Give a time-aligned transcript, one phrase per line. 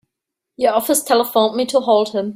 [0.57, 2.29] Your office telephoned me to hold him.